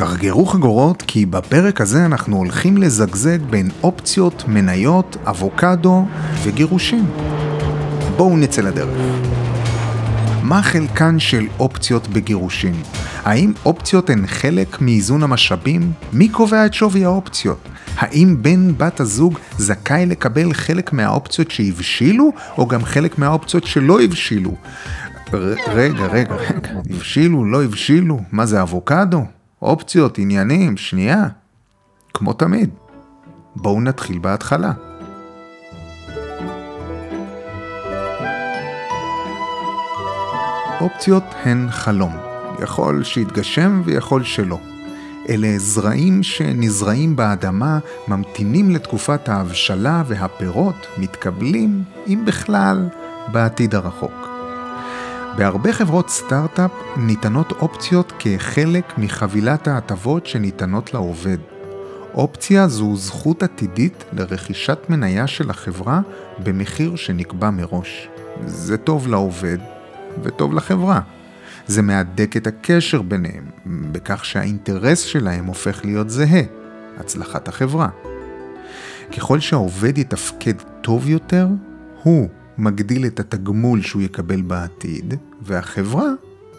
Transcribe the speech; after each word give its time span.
שתרגרו 0.00 0.46
חגורות 0.46 1.02
כי 1.06 1.26
בפרק 1.26 1.80
הזה 1.80 2.06
אנחנו 2.06 2.36
הולכים 2.36 2.76
לזגזג 2.76 3.38
בין 3.42 3.70
אופציות, 3.82 4.44
מניות, 4.48 5.16
אבוקדו 5.26 6.06
וגירושים. 6.42 7.06
בואו 8.16 8.36
נצא 8.36 8.62
לדרך. 8.62 8.98
מה 10.42 10.62
חלקן 10.62 11.18
של 11.18 11.46
אופציות 11.58 12.08
בגירושים? 12.08 12.74
האם 13.24 13.52
אופציות 13.64 14.10
הן 14.10 14.26
חלק 14.26 14.80
מאיזון 14.80 15.22
המשאבים? 15.22 15.92
מי 16.12 16.28
קובע 16.28 16.66
את 16.66 16.74
שווי 16.74 17.04
האופציות? 17.04 17.68
האם 17.96 18.36
בן 18.42 18.72
בת 18.76 19.00
הזוג 19.00 19.38
זכאי 19.58 20.06
לקבל 20.06 20.52
חלק 20.52 20.92
מהאופציות 20.92 21.50
שהבשילו, 21.50 22.32
או 22.58 22.66
גם 22.66 22.84
חלק 22.84 23.18
מהאופציות 23.18 23.66
שלא 23.66 24.02
הבשילו? 24.02 24.54
ר- 25.34 25.54
רגע, 25.74 26.06
רגע, 26.06 26.34
רגע, 26.34 26.70
הבשילו, 26.90 27.44
לא 27.44 27.64
הבשילו? 27.64 28.20
מה 28.32 28.46
זה 28.46 28.62
אבוקדו? 28.62 29.39
אופציות, 29.62 30.18
עניינים, 30.18 30.76
שנייה. 30.76 31.28
כמו 32.14 32.32
תמיד. 32.32 32.70
בואו 33.56 33.80
נתחיל 33.80 34.18
בהתחלה. 34.18 34.72
אופציות 40.80 41.24
הן 41.44 41.66
חלום. 41.70 42.16
יכול 42.62 43.04
שיתגשם 43.04 43.82
ויכול 43.84 44.24
שלא. 44.24 44.58
אלה 45.28 45.58
זרעים 45.58 46.22
שנזרעים 46.22 47.16
באדמה, 47.16 47.78
ממתינים 48.08 48.70
לתקופת 48.70 49.28
ההבשלה 49.28 50.02
והפירות 50.06 50.86
מתקבלים, 50.98 51.84
אם 52.06 52.22
בכלל, 52.26 52.88
בעתיד 53.32 53.74
הרחוק. 53.74 54.29
בהרבה 55.36 55.72
חברות 55.72 56.08
סטארט-אפ 56.08 56.70
ניתנות 56.96 57.52
אופציות 57.52 58.12
כחלק 58.18 58.98
מחבילת 58.98 59.68
ההטבות 59.68 60.26
שניתנות 60.26 60.94
לעובד. 60.94 61.38
אופציה 62.14 62.68
זו 62.68 62.96
זכות 62.96 63.42
עתידית 63.42 64.04
לרכישת 64.12 64.78
מניה 64.88 65.26
של 65.26 65.50
החברה 65.50 66.00
במחיר 66.38 66.96
שנקבע 66.96 67.50
מראש. 67.50 68.08
זה 68.46 68.76
טוב 68.76 69.08
לעובד 69.08 69.58
וטוב 70.22 70.54
לחברה. 70.54 71.00
זה 71.66 71.82
מהדק 71.82 72.36
את 72.36 72.46
הקשר 72.46 73.02
ביניהם, 73.02 73.44
בכך 73.66 74.24
שהאינטרס 74.24 75.00
שלהם 75.00 75.44
הופך 75.44 75.84
להיות 75.84 76.10
זהה, 76.10 76.42
הצלחת 76.98 77.48
החברה. 77.48 77.88
ככל 79.16 79.40
שהעובד 79.40 79.98
יתפקד 79.98 80.54
טוב 80.80 81.08
יותר, 81.08 81.48
הוא 82.02 82.28
מגדיל 82.60 83.06
את 83.06 83.20
התגמול 83.20 83.82
שהוא 83.82 84.02
יקבל 84.02 84.42
בעתיד, 84.42 85.14
והחברה 85.42 86.08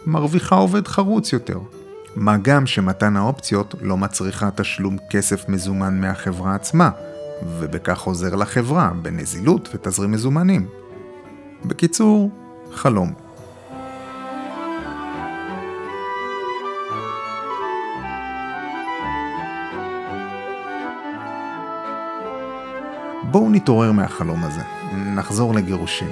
מרוויחה 0.06 0.54
עובד 0.56 0.88
חרוץ 0.88 1.32
יותר. 1.32 1.58
מה 2.16 2.36
גם 2.36 2.66
שמתן 2.66 3.16
האופציות 3.16 3.74
לא 3.80 3.96
מצריכה 3.96 4.50
תשלום 4.50 4.96
כסף 5.10 5.48
מזומן 5.48 6.00
מהחברה 6.00 6.54
עצמה, 6.54 6.90
ובכך 7.58 8.00
עוזר 8.00 8.34
לחברה 8.34 8.92
בנזילות 9.02 9.68
ותזרים 9.74 10.10
מזומנים. 10.10 10.66
בקיצור, 11.64 12.30
חלום. 12.72 13.12
בואו 23.32 23.50
נתעורר 23.50 23.92
מהחלום 23.92 24.44
הזה, 24.44 24.62
נחזור 25.16 25.54
לגירושים. 25.54 26.08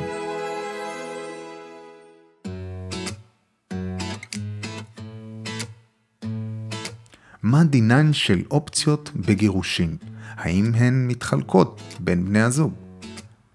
מה 7.43 7.65
דינן 7.65 8.13
של 8.13 8.43
אופציות 8.51 9.11
בגירושים? 9.17 9.97
האם 10.37 10.73
הן 10.75 11.09
מתחלקות 11.09 11.81
בין 12.01 12.25
בני 12.25 12.41
הזוג? 12.41 12.73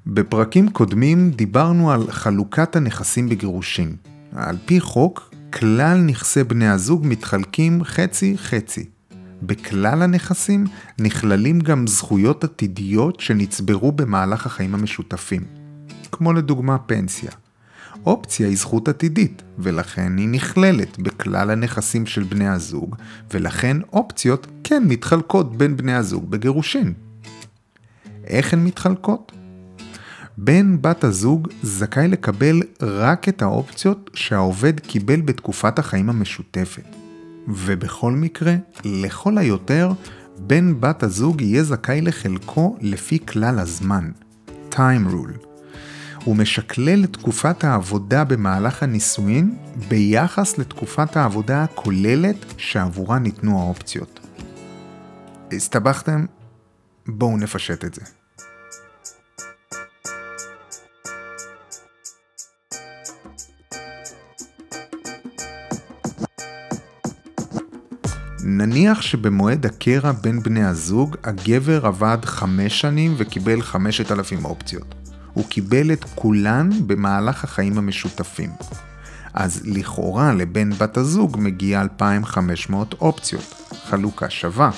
בפרקים 0.08 0.70
קודמים 0.70 1.32
דיברנו 1.32 1.92
על 1.92 2.12
חלוקת 2.12 2.76
הנכסים 2.76 3.30
בגירושים. 3.30 3.96
על 4.36 4.58
פי 4.66 4.80
חוק, 4.80 5.34
כלל 5.54 5.98
נכסי 5.98 6.44
בני 6.44 6.68
הזוג 6.68 7.02
מתחלקים 7.08 7.84
חצי-חצי. 7.84 8.95
בכלל 9.48 10.02
הנכסים 10.02 10.66
נכללים 11.00 11.60
גם 11.60 11.88
זכויות 11.88 12.44
עתידיות 12.44 13.20
שנצברו 13.20 13.92
במהלך 13.92 14.46
החיים 14.46 14.74
המשותפים, 14.76 15.44
כמו 16.12 16.34
לדוגמה 16.34 16.78
פנסיה. 16.78 17.32
אופציה 18.06 18.48
היא 18.48 18.58
זכות 18.58 18.88
עתידית, 18.88 19.42
ולכן 19.60 20.18
היא 20.18 20.30
נכללת 20.30 21.00
בכלל 21.00 21.50
הנכסים 21.50 22.06
של 22.06 22.24
בני 22.24 22.48
הזוג, 22.48 22.96
ולכן 23.34 23.78
אופציות 23.94 24.48
כן 24.64 24.84
מתחלקות 24.88 25.58
בין 25.58 25.78
בני 25.78 25.94
הזוג 25.94 26.32
בגירושין. 26.32 26.94
איך 28.28 28.54
הן 28.54 28.64
מתחלקות? 28.64 29.32
בן 30.38 30.82
בת 30.82 31.04
הזוג 31.04 31.48
זכאי 31.62 32.08
לקבל 32.08 32.62
רק 32.82 33.30
את 33.30 33.42
האופציות 33.42 34.10
שהעובד 34.14 34.80
קיבל 34.80 35.22
בתקופת 35.22 35.80
החיים 35.80 36.10
המשותפת. 36.10 37.05
ובכל 37.48 38.12
מקרה, 38.12 38.56
לכל 38.86 39.38
היותר, 39.38 39.92
בן 40.40 40.80
בת 40.80 41.04
הזוג 41.04 41.42
יהיה 41.42 41.64
זכאי 41.64 42.02
לחלקו 42.02 42.78
לפי 42.82 43.20
כלל 43.26 43.60
הזמן, 43.60 44.12
time 44.72 45.12
rule. 45.12 45.46
הוא 46.24 46.36
משקלל 46.36 47.04
את 47.04 47.14
תקופת 47.14 47.64
העבודה 47.64 48.24
במהלך 48.24 48.84
הנישואין 48.84 49.58
ביחס 49.88 50.58
לתקופת 50.58 51.18
העבודה 51.18 51.64
הכוללת 51.64 52.46
שעבורה 52.58 53.20
ניתנו 53.20 53.60
האופציות. 53.60 54.20
הסתבכתם? 55.52 56.26
בואו 57.08 57.38
נפשט 57.38 57.86
את 57.86 57.94
זה. 57.94 58.02
נניח 68.66 69.02
שבמועד 69.02 69.66
הקרע 69.66 70.12
בין 70.12 70.44
בני 70.44 70.64
הזוג, 70.64 71.16
הגבר 71.24 71.86
עבד 71.86 72.18
חמש 72.26 72.82
שנים 72.82 73.16
וקיבל 73.18 73.62
חמשת 73.62 74.12
אלפים 74.12 74.46
אופציות. 74.46 74.96
הוא 75.34 75.46
קיבל 75.50 75.94
את 75.94 76.06
כולן 76.16 76.70
במהלך 76.88 77.44
החיים 77.44 77.78
המשותפים. 77.78 78.50
אז 79.34 79.62
לכאורה 79.66 80.34
לבן 80.34 80.70
בת 80.70 80.98
הזוג 80.98 81.38
מגיע 81.40 81.82
2,500 81.82 82.94
אופציות, 82.94 83.72
חלוקה 83.90 84.30
שווה. 84.30 84.72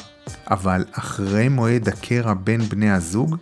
אבל 0.51 0.85
אחרי 0.91 1.49
מועד 1.49 1.89
הקרע 1.89 2.33
בין 2.33 2.61
בני 2.61 2.91
הזוג, 2.91 3.35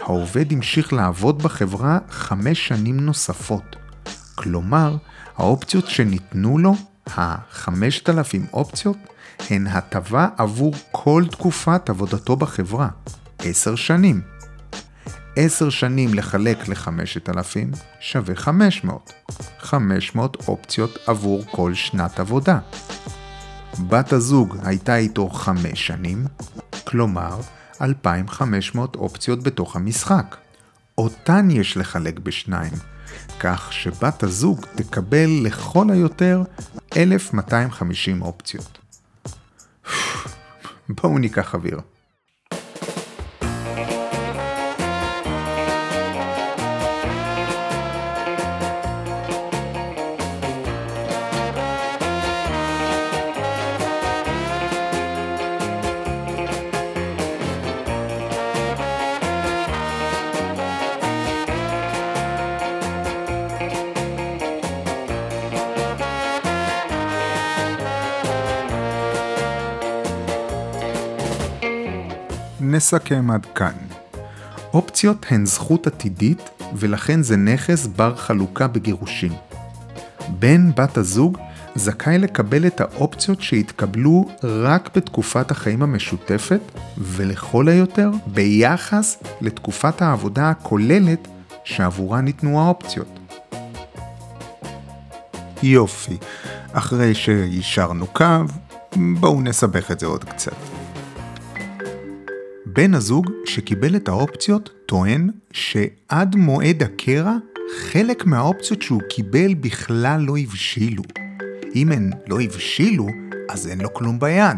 העובד 0.00 0.52
המשיך 0.52 0.92
לעבוד 0.92 1.42
בחברה 1.42 1.98
חמש 2.10 2.68
שנים 2.68 3.00
נוספות. 3.00 3.76
כלומר, 4.34 4.96
האופציות 5.36 5.86
שניתנו 5.86 6.58
לו, 6.58 6.74
ה-5,000 7.16 8.52
אופציות, 8.52 8.96
הן 9.50 9.66
הטבה 9.66 10.28
עבור 10.36 10.74
כל 10.90 11.24
תקופת 11.30 11.90
עבודתו 11.90 12.36
בחברה, 12.36 12.88
10 13.38 13.76
שנים. 13.76 14.20
10 15.36 15.70
שנים 15.70 16.14
לחלק 16.14 16.68
ל-5,000 16.68 17.76
שווה 18.00 18.34
500. 18.34 19.12
500 19.58 20.48
אופציות 20.48 20.98
עבור 21.06 21.44
כל 21.50 21.74
שנת 21.74 22.20
עבודה. 22.20 22.58
בת 23.88 24.12
הזוג 24.12 24.56
הייתה 24.62 24.96
איתו 24.96 25.28
5 25.28 25.86
שנים, 25.86 26.26
כלומר 26.84 27.40
2,500 27.80 28.96
אופציות 28.96 29.42
בתוך 29.42 29.76
המשחק. 29.76 30.36
אותן 30.98 31.48
יש 31.50 31.76
לחלק 31.76 32.18
בשניים, 32.18 32.72
כך 33.40 33.72
שבת 33.72 34.22
הזוג 34.22 34.66
תקבל 34.74 35.30
לכל 35.42 35.90
היותר 35.90 36.42
1,250 36.96 38.22
אופציות. 38.22 38.79
בואו 40.94 41.18
ניקח 41.18 41.54
אוויר. 41.54 41.80
נסכם 72.70 73.30
עד 73.30 73.46
כאן. 73.54 73.72
אופציות 74.74 75.26
הן 75.30 75.46
זכות 75.46 75.86
עתידית 75.86 76.50
ולכן 76.74 77.22
זה 77.22 77.36
נכס 77.36 77.86
בר 77.86 78.16
חלוקה 78.16 78.66
בגירושים. 78.66 79.32
בן 80.38 80.70
בת 80.76 80.96
הזוג 80.96 81.38
זכאי 81.74 82.18
לקבל 82.18 82.66
את 82.66 82.80
האופציות 82.80 83.42
שהתקבלו 83.42 84.28
רק 84.42 84.96
בתקופת 84.96 85.50
החיים 85.50 85.82
המשותפת, 85.82 86.60
ולכל 86.98 87.68
היותר 87.68 88.10
ביחס 88.26 89.16
לתקופת 89.40 90.02
העבודה 90.02 90.50
הכוללת 90.50 91.28
שעבורה 91.64 92.20
ניתנו 92.20 92.60
האופציות. 92.60 93.18
יופי, 95.62 96.16
אחרי 96.72 97.14
שיישרנו 97.14 98.06
קו, 98.06 98.24
בואו 98.96 99.40
נסבך 99.40 99.90
את 99.90 100.00
זה 100.00 100.06
עוד 100.06 100.24
קצת. 100.24 100.69
בן 102.72 102.94
הזוג 102.94 103.26
שקיבל 103.44 103.96
את 103.96 104.08
האופציות 104.08 104.70
טוען 104.86 105.30
שעד 105.52 106.36
מועד 106.36 106.82
הקרע 106.82 107.36
חלק 107.78 108.26
מהאופציות 108.26 108.82
שהוא 108.82 109.02
קיבל 109.08 109.54
בכלל 109.54 110.20
לא 110.20 110.38
הבשילו. 110.38 111.02
אם 111.74 111.92
הן 111.92 112.10
לא 112.28 112.40
הבשילו, 112.40 113.06
אז 113.48 113.68
אין 113.68 113.80
לו 113.80 113.94
כלום 113.94 114.18
ביד. 114.18 114.56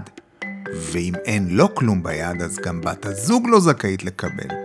ואם 0.74 1.14
אין 1.24 1.48
לו 1.50 1.74
כלום 1.74 2.02
ביד, 2.02 2.42
אז 2.42 2.58
גם 2.58 2.80
בת 2.80 3.06
הזוג 3.06 3.46
לא 3.48 3.60
זכאית 3.60 4.04
לקבל. 4.04 4.56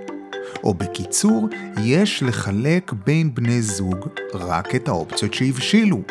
או 0.63 0.73
בקיצור, 0.73 1.49
יש 1.83 2.23
לחלק 2.23 2.93
בין 3.05 3.35
בני 3.35 3.61
זוג 3.61 4.07
רק 4.33 4.75
את 4.75 4.87
האופציות 4.87 5.33
שהבשילו. 5.33 6.01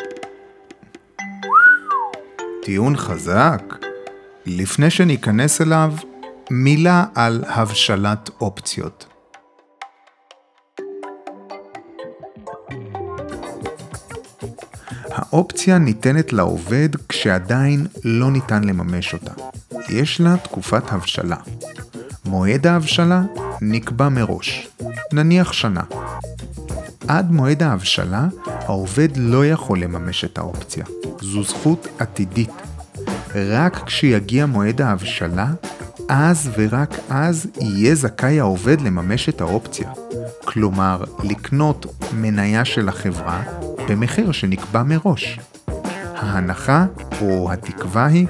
טיעון 2.63 2.97
חזק. 2.97 3.63
לפני 4.45 4.89
שניכנס 4.89 5.61
אליו, 5.61 5.93
מילה 6.51 7.05
על 7.15 7.43
הבשלת 7.47 8.29
אופציות. 8.41 9.05
האופציה 15.11 15.77
ניתנת 15.77 16.33
לעובד 16.33 16.89
כשעדיין 17.09 17.87
לא 18.03 18.31
ניתן 18.31 18.63
לממש 18.63 19.13
אותה. 19.13 19.31
יש 19.89 20.21
לה 20.21 20.37
תקופת 20.37 20.91
הבשלה. 20.91 21.37
מועד 22.25 22.67
ההבשלה 22.67 23.21
נקבע 23.61 24.09
מראש, 24.09 24.67
נניח 25.13 25.53
שנה. 25.53 25.83
עד 27.07 27.31
מועד 27.31 27.63
ההבשלה, 27.63 28.27
העובד 28.45 29.09
לא 29.15 29.45
יכול 29.45 29.79
לממש 29.79 30.25
את 30.25 30.37
האופציה. 30.37 30.85
זו 31.21 31.43
זכות 31.43 31.87
עתידית. 31.99 32.51
רק 33.35 33.83
כשיגיע 33.85 34.45
מועד 34.45 34.81
ההבשלה, 34.81 35.47
אז 36.09 36.49
ורק 36.57 36.89
אז 37.09 37.47
יהיה 37.61 37.95
זכאי 37.95 38.39
העובד 38.39 38.81
לממש 38.81 39.29
את 39.29 39.41
האופציה. 39.41 39.91
כלומר, 40.45 41.03
לקנות 41.23 41.85
מניה 42.13 42.65
של 42.65 42.89
החברה 42.89 43.43
במחיר 43.89 44.31
שנקבע 44.31 44.83
מראש. 44.83 45.39
ההנחה 46.15 46.85
או 47.21 47.51
התקווה 47.51 48.05
היא 48.05 48.27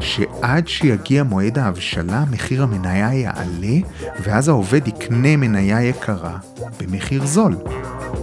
שעד 0.00 0.68
שיגיע 0.68 1.22
מועד 1.22 1.58
ההבשלה 1.58 2.24
מחיר 2.30 2.62
המניה 2.62 3.14
יעלה 3.14 3.78
ואז 4.22 4.48
העובד 4.48 4.88
יקנה 4.88 5.36
מניה 5.36 5.82
יקרה 5.82 6.38
במחיר 6.80 7.26
זול. 7.26 7.56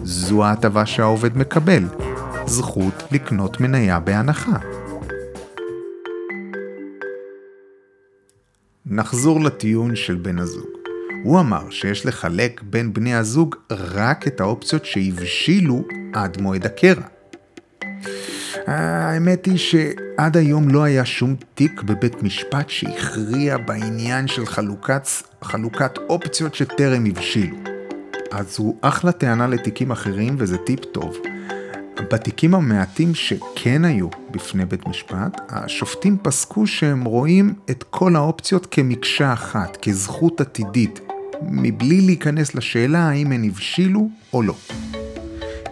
זו 0.04 0.46
ההטבה 0.46 0.86
שהעובד 0.86 1.38
מקבל, 1.38 1.84
זכות 2.46 3.04
לקנות 3.12 3.60
מניה 3.60 4.00
בהנחה. 4.00 4.58
נחזור 8.90 9.40
לטיעון 9.42 9.96
של 9.96 10.16
בן 10.16 10.40
הזוג. 10.40 10.68
הוא 11.24 11.40
אמר 11.40 11.70
שיש 11.70 12.06
לחלק 12.06 12.62
בין 12.64 12.94
בני 12.94 13.16
הזוג 13.16 13.56
רק 13.72 14.28
את 14.28 14.42
האופציות 14.42 14.86
שהבשילו 14.86 15.84
עד 16.14 16.42
מועד 16.42 16.66
הקרע. 16.66 17.04
האמת 18.68 19.46
היא 19.46 19.58
שעד 19.58 20.38
היום 20.38 20.70
לא 20.70 20.84
היה 20.84 21.06
שום 21.06 21.36
תיק 21.54 21.82
בבית 21.82 22.24
משפט 22.24 22.70
שהכריע 22.70 23.58
בעניין 23.58 24.28
של 24.28 24.46
חלוקת, 24.46 25.08
חלוקת 25.42 25.98
אופציות 26.10 26.56
שטרם 26.56 27.06
הבשילו. 27.06 27.58
אז 28.32 28.56
הוא 28.58 28.78
אחלה 28.82 29.12
טענה 29.12 29.48
לתיקים 29.48 29.92
אחרים 29.92 30.36
וזה 30.38 30.58
טיפ 30.58 30.86
טוב. 30.86 31.18
בתיקים 32.02 32.56
המעטים 32.56 33.16
שכן 33.16 33.86
היו 33.86 34.08
בפני 34.32 34.66
בית 34.66 34.88
משפט, 34.88 35.42
השופטים 35.50 36.18
פסקו 36.22 36.68
שהם 36.68 37.04
רואים 37.04 37.54
את 37.70 37.84
כל 37.90 38.16
האופציות 38.16 38.68
כמקשה 38.72 39.34
אחת, 39.34 39.78
כזכות 39.82 40.42
עתידית, 40.42 41.00
מבלי 41.42 42.02
להיכנס 42.02 42.56
לשאלה 42.56 43.00
האם 43.00 43.32
הן 43.32 43.44
הבשילו 43.44 44.10
או 44.34 44.42
לא. 44.42 44.56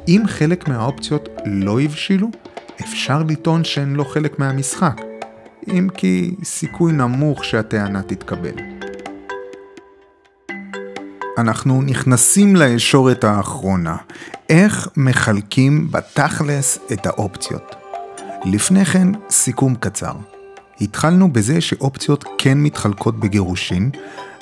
אם 0.07 0.21
חלק 0.27 0.67
מהאופציות 0.67 1.29
לא 1.45 1.81
הבשילו, 1.81 2.31
אפשר 2.81 3.23
לטעון 3.29 3.63
שהן 3.63 3.95
לא 3.95 4.03
חלק 4.03 4.39
מהמשחק, 4.39 5.01
אם 5.67 5.87
כי 5.97 6.35
סיכוי 6.43 6.93
נמוך 6.93 7.45
שהטענה 7.45 8.01
תתקבל. 8.01 8.74
אנחנו 11.37 11.81
נכנסים 11.81 12.55
לישורת 12.55 13.23
האחרונה, 13.23 13.95
איך 14.49 14.87
מחלקים 14.97 15.91
בתכלס 15.91 16.79
את 16.93 17.05
האופציות. 17.05 17.75
לפני 18.45 18.85
כן, 18.85 19.07
סיכום 19.29 19.75
קצר. 19.75 20.13
התחלנו 20.81 21.33
בזה 21.33 21.61
שאופציות 21.61 22.25
כן 22.37 22.57
מתחלקות 22.57 23.19
בגירושין, 23.19 23.89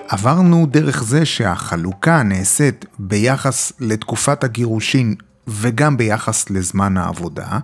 עברנו 0.07 0.65
דרך 0.65 1.03
זה 1.03 1.25
שהחלוקה 1.25 2.23
נעשית 2.23 2.85
ביחס 2.99 3.73
לתקופת 3.79 4.43
הגירושין 4.43 5.15
וגם 5.47 5.97
ביחס 5.97 6.49
לזמן 6.49 6.97
העבודה, 6.97 7.59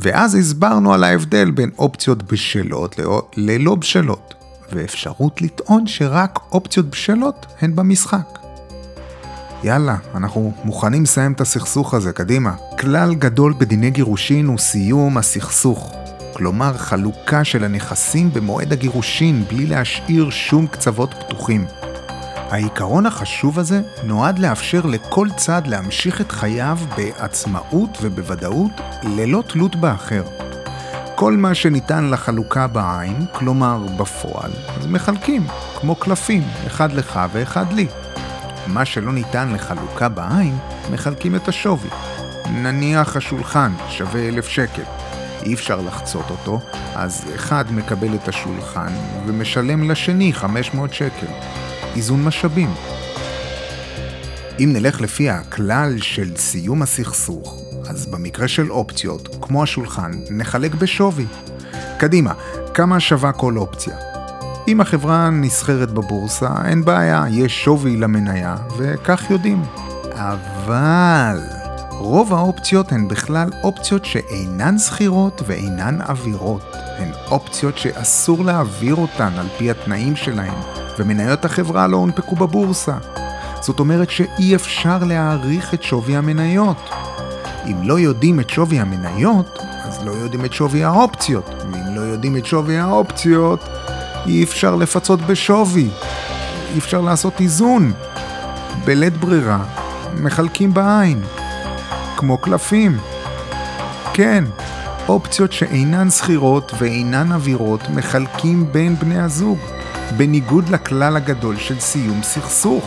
ואז 0.00 0.34
הסברנו 0.34 0.94
על 0.94 1.04
ההבדל 1.04 1.50
בין 1.50 1.70
אופציות 1.78 2.32
בשלות 2.32 2.96
ללא 3.36 3.74
בשלות, 3.74 4.34
ואפשרות 4.72 5.42
לטעון 5.42 5.86
שרק 5.86 6.38
אופציות 6.52 6.90
בשלות 6.90 7.46
הן 7.60 7.76
במשחק. 7.76 8.47
יאללה, 9.62 9.96
אנחנו 10.14 10.52
מוכנים 10.64 11.02
לסיים 11.02 11.32
את 11.32 11.40
הסכסוך 11.40 11.94
הזה, 11.94 12.12
קדימה. 12.12 12.54
כלל 12.78 13.14
גדול 13.14 13.54
בדיני 13.58 13.90
גירושין 13.90 14.46
הוא 14.46 14.58
סיום 14.58 15.18
הסכסוך. 15.18 15.92
כלומר, 16.32 16.76
חלוקה 16.76 17.44
של 17.44 17.64
הנכסים 17.64 18.30
במועד 18.32 18.72
הגירושין 18.72 19.44
בלי 19.48 19.66
להשאיר 19.66 20.30
שום 20.30 20.66
קצוות 20.66 21.14
פתוחים. 21.14 21.64
העיקרון 22.50 23.06
החשוב 23.06 23.58
הזה 23.58 23.80
נועד 24.04 24.38
לאפשר 24.38 24.86
לכל 24.86 25.28
צד 25.36 25.62
להמשיך 25.66 26.20
את 26.20 26.32
חייו 26.32 26.78
בעצמאות 26.96 27.98
ובוודאות 28.02 28.72
ללא 29.02 29.42
תלות 29.48 29.76
באחר. 29.76 30.22
כל 31.14 31.36
מה 31.36 31.54
שניתן 31.54 32.10
לחלוקה 32.10 32.66
בעין, 32.66 33.26
כלומר 33.32 33.86
בפועל, 33.96 34.50
אז 34.76 34.86
מחלקים, 34.86 35.46
כמו 35.80 35.94
קלפים, 35.94 36.42
אחד 36.66 36.92
לך 36.92 37.20
ואחד 37.32 37.72
לי. 37.72 37.86
מה 38.68 38.84
שלא 38.84 39.12
ניתן 39.12 39.52
לחלוקה 39.52 40.08
בעין, 40.08 40.58
מחלקים 40.92 41.34
את 41.34 41.48
השווי. 41.48 41.88
נניח 42.52 43.16
השולחן 43.16 43.72
שווה 43.88 44.28
אלף 44.28 44.48
שקל. 44.48 44.82
אי 45.42 45.54
אפשר 45.54 45.80
לחצות 45.80 46.30
אותו, 46.30 46.60
אז 46.94 47.24
אחד 47.34 47.64
מקבל 47.72 48.14
את 48.14 48.28
השולחן 48.28 48.92
ומשלם 49.26 49.90
לשני 49.90 50.32
500 50.32 50.94
שקל. 50.94 51.26
איזון 51.96 52.24
משאבים. 52.24 52.70
אם 54.60 54.70
נלך 54.72 55.00
לפי 55.00 55.30
הכלל 55.30 55.98
של 55.98 56.36
סיום 56.36 56.82
הסכסוך, 56.82 57.62
אז 57.88 58.06
במקרה 58.06 58.48
של 58.48 58.70
אופציות, 58.70 59.36
כמו 59.40 59.62
השולחן, 59.62 60.10
נחלק 60.30 60.74
בשווי. 60.74 61.26
קדימה, 61.98 62.32
כמה 62.74 63.00
שווה 63.00 63.32
כל 63.32 63.56
אופציה? 63.56 64.17
אם 64.68 64.80
החברה 64.80 65.30
נסחרת 65.30 65.90
בבורסה, 65.90 66.48
אין 66.64 66.84
בעיה, 66.84 67.24
יש 67.30 67.64
שווי 67.64 67.96
למניה, 67.96 68.56
וכך 68.76 69.30
יודעים. 69.30 69.62
אבל 70.12 71.40
רוב 71.90 72.34
האופציות 72.34 72.92
הן 72.92 73.08
בכלל 73.08 73.48
אופציות 73.62 74.04
שאינן 74.04 74.78
שכירות 74.78 75.42
ואינן 75.46 75.98
עבירות. 76.00 76.76
הן 76.98 77.08
אופציות 77.30 77.78
שאסור 77.78 78.44
להעביר 78.44 78.94
אותן 78.94 79.32
על 79.38 79.46
פי 79.58 79.70
התנאים 79.70 80.16
שלהן, 80.16 80.54
ומניות 80.98 81.44
החברה 81.44 81.86
לא 81.86 81.96
הונפקו 81.96 82.36
בבורסה. 82.36 82.96
זאת 83.60 83.80
אומרת 83.80 84.10
שאי 84.10 84.54
אפשר 84.54 84.98
להעריך 85.04 85.74
את 85.74 85.82
שווי 85.82 86.16
המניות. 86.16 86.90
אם 87.66 87.82
לא 87.82 87.98
יודעים 87.98 88.40
את 88.40 88.50
שווי 88.50 88.80
המניות, 88.80 89.58
אז 89.84 90.04
לא 90.04 90.10
יודעים 90.10 90.44
את 90.44 90.52
שווי 90.52 90.84
האופציות. 90.84 91.50
ואם 91.72 91.94
לא 91.94 92.00
יודעים 92.00 92.36
את 92.36 92.46
שווי 92.46 92.78
האופציות, 92.78 93.60
אי 94.28 94.44
אפשר 94.44 94.74
לפצות 94.74 95.20
בשווי, 95.20 95.88
אי 96.74 96.78
אפשר 96.78 97.00
לעשות 97.00 97.40
איזון. 97.40 97.92
בלית 98.84 99.16
ברירה, 99.16 99.64
מחלקים 100.20 100.74
בעין, 100.74 101.22
כמו 102.16 102.38
קלפים. 102.38 102.98
כן, 104.14 104.44
אופציות 105.08 105.52
שאינן 105.52 106.10
שכירות 106.10 106.72
ואינן 106.78 107.32
עבירות 107.32 107.80
מחלקים 107.94 108.72
בין 108.72 108.96
בני 108.96 109.18
הזוג, 109.18 109.58
בניגוד 110.16 110.68
לכלל 110.68 111.16
הגדול 111.16 111.56
של 111.56 111.80
סיום 111.80 112.22
סכסוך. 112.22 112.84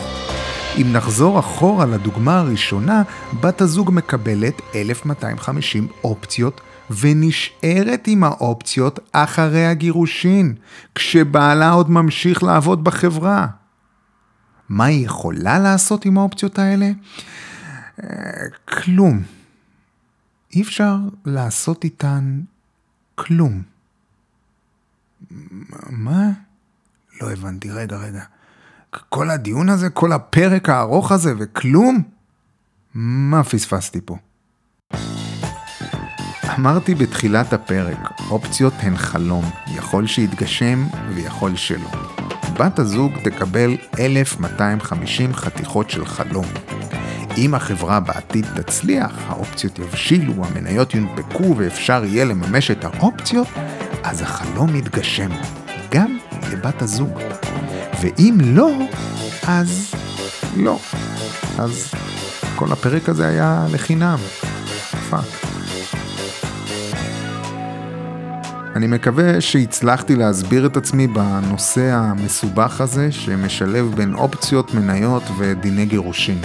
אם 0.77 0.87
נחזור 0.93 1.39
אחורה 1.39 1.85
לדוגמה 1.85 2.39
הראשונה, 2.39 3.03
בת 3.39 3.61
הזוג 3.61 3.91
מקבלת 3.93 4.61
1250 4.75 5.87
אופציות 6.03 6.61
ונשארת 6.99 8.07
עם 8.07 8.23
האופציות 8.23 8.99
אחרי 9.11 9.65
הגירושין, 9.65 10.55
כשבעלה 10.95 11.71
עוד 11.71 11.91
ממשיך 11.91 12.43
לעבוד 12.43 12.83
בחברה. 12.83 13.47
מה 14.69 14.85
היא 14.85 15.05
יכולה 15.05 15.59
לעשות 15.59 16.05
עם 16.05 16.17
האופציות 16.17 16.59
האלה? 16.59 16.91
אה, 18.03 18.09
כלום. 18.65 19.23
אי 20.53 20.61
אפשר 20.61 20.95
לעשות 21.25 21.83
איתן 21.83 22.41
כלום. 23.15 23.61
מה? 25.89 26.29
לא 27.21 27.31
הבנתי, 27.31 27.71
רגע, 27.71 27.97
רגע. 27.97 28.23
כל 29.09 29.29
הדיון 29.29 29.69
הזה, 29.69 29.89
כל 29.89 30.11
הפרק 30.11 30.69
הארוך 30.69 31.11
הזה 31.11 31.33
וכלום? 31.39 32.03
מה 32.93 33.43
פספסתי 33.43 33.99
פה? 34.05 34.17
אמרתי 36.59 36.95
בתחילת 36.95 37.53
הפרק, 37.53 38.21
אופציות 38.29 38.73
הן 38.79 38.97
חלום, 38.97 39.45
יכול 39.67 40.07
שיתגשם 40.07 40.87
ויכול 41.15 41.55
שלא. 41.55 41.89
בת 42.53 42.79
הזוג 42.79 43.11
תקבל 43.23 43.77
1,250 43.99 45.33
חתיכות 45.33 45.89
של 45.89 46.05
חלום. 46.05 46.45
אם 47.37 47.55
החברה 47.55 47.99
בעתיד 47.99 48.45
תצליח, 48.55 49.11
האופציות 49.27 49.79
יבשילו, 49.79 50.33
המניות 50.45 50.95
יונפקו 50.95 51.55
ואפשר 51.57 52.03
יהיה 52.05 52.25
לממש 52.25 52.71
את 52.71 52.85
האופציות, 52.85 53.47
אז 54.03 54.21
החלום 54.21 54.75
יתגשם, 54.75 55.29
גם 55.91 56.17
לבת 56.51 56.81
הזוג. 56.81 57.19
ואם 58.01 58.37
לא, 58.41 58.71
אז 59.47 59.93
לא. 60.57 60.79
אז 61.57 61.91
כל 62.55 62.71
הפרק 62.71 63.09
הזה 63.09 63.27
היה 63.27 63.65
לחינם. 63.71 64.17
fuck. 65.09 65.50
אני 68.75 68.87
מקווה 68.87 69.41
שהצלחתי 69.41 70.15
להסביר 70.15 70.65
את 70.65 70.77
עצמי 70.77 71.07
בנושא 71.07 71.91
המסובך 71.93 72.81
הזה, 72.81 73.11
שמשלב 73.11 73.93
בין 73.95 74.13
אופציות, 74.13 74.73
מניות 74.73 75.23
ודיני 75.37 75.85
גירושין. 75.85 76.41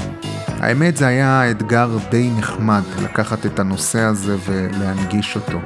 האמת 0.49 0.97
זה 0.97 1.07
היה 1.07 1.51
אתגר 1.51 1.99
די 2.11 2.31
נחמד 2.39 2.83
לקחת 3.03 3.47
את 3.47 3.59
הנושא 3.59 4.01
הזה 4.01 4.37
ולהנגיש 4.47 5.37
אותו. 5.37 5.59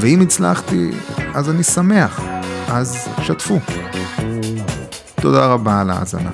ואם 0.00 0.20
הצלחתי, 0.20 0.90
אז 1.34 1.50
אני 1.50 1.62
שמח, 1.62 2.20
אז 2.68 3.08
שתפו. 3.22 3.58
תודה 5.20 5.46
רבה 5.46 5.80
על 5.80 5.90
ההאזנה. 5.90 6.30